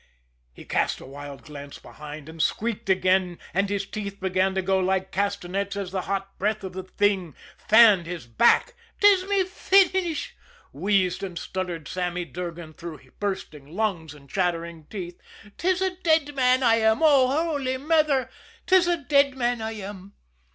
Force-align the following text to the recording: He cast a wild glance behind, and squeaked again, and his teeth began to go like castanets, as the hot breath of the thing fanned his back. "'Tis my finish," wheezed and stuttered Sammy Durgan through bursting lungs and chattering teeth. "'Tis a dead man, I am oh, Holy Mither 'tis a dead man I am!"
He 0.51 0.65
cast 0.65 0.99
a 0.99 1.05
wild 1.05 1.43
glance 1.43 1.77
behind, 1.77 2.27
and 2.27 2.41
squeaked 2.41 2.89
again, 2.89 3.37
and 3.53 3.69
his 3.69 3.85
teeth 3.85 4.19
began 4.19 4.55
to 4.55 4.63
go 4.63 4.79
like 4.79 5.11
castanets, 5.11 5.75
as 5.75 5.91
the 5.91 6.01
hot 6.09 6.39
breath 6.39 6.63
of 6.63 6.73
the 6.73 6.81
thing 6.81 7.35
fanned 7.69 8.07
his 8.07 8.25
back. 8.25 8.73
"'Tis 8.99 9.25
my 9.25 9.43
finish," 9.43 10.35
wheezed 10.73 11.21
and 11.21 11.37
stuttered 11.37 11.87
Sammy 11.87 12.25
Durgan 12.25 12.73
through 12.73 12.99
bursting 13.19 13.67
lungs 13.75 14.15
and 14.15 14.27
chattering 14.27 14.85
teeth. 14.89 15.21
"'Tis 15.59 15.83
a 15.83 15.91
dead 15.97 16.33
man, 16.33 16.63
I 16.63 16.77
am 16.77 17.01
oh, 17.03 17.27
Holy 17.27 17.77
Mither 17.77 18.27
'tis 18.65 18.87
a 18.87 18.97
dead 18.97 19.35
man 19.37 19.61
I 19.61 19.73
am!" 19.73 20.13